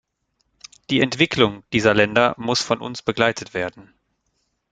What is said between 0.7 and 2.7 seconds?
Die Entwicklung dieser Länder muss